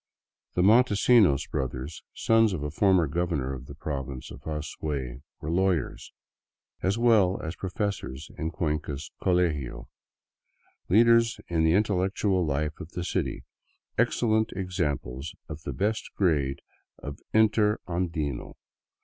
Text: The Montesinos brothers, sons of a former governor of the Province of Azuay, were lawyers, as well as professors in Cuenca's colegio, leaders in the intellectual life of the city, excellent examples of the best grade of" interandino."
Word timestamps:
The 0.55 0.63
Montesinos 0.63 1.45
brothers, 1.51 2.01
sons 2.15 2.53
of 2.53 2.63
a 2.63 2.71
former 2.71 3.05
governor 3.05 3.53
of 3.53 3.67
the 3.67 3.75
Province 3.75 4.31
of 4.31 4.41
Azuay, 4.45 5.21
were 5.39 5.51
lawyers, 5.51 6.11
as 6.81 6.97
well 6.97 7.39
as 7.43 7.55
professors 7.55 8.31
in 8.35 8.49
Cuenca's 8.49 9.11
colegio, 9.21 9.89
leaders 10.89 11.39
in 11.49 11.63
the 11.63 11.73
intellectual 11.73 12.43
life 12.43 12.79
of 12.79 12.89
the 12.93 13.03
city, 13.03 13.43
excellent 13.95 14.51
examples 14.53 15.35
of 15.47 15.61
the 15.61 15.71
best 15.71 16.09
grade 16.15 16.63
of" 16.97 17.19
interandino." 17.35 18.55